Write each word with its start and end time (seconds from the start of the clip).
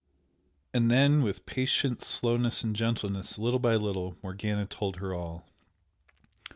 And 0.73 0.89
then, 0.89 1.21
with 1.21 1.45
patient 1.45 2.01
slowness 2.01 2.63
and 2.63 2.75
gentleness, 2.75 3.37
little 3.37 3.59
by 3.59 3.75
little, 3.75 4.17
Morgana 4.23 4.65
told 4.65 4.95
her 4.95 5.13
all. 5.13 5.45